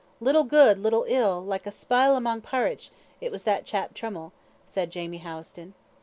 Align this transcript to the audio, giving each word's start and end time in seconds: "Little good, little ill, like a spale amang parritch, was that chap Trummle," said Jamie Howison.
"Little 0.19 0.45
good, 0.45 0.79
little 0.79 1.05
ill, 1.07 1.39
like 1.45 1.67
a 1.67 1.71
spale 1.71 2.17
amang 2.17 2.41
parritch, 2.41 2.89
was 3.29 3.43
that 3.43 3.65
chap 3.67 3.93
Trummle," 3.93 4.31
said 4.65 4.89
Jamie 4.89 5.19
Howison. 5.19 5.75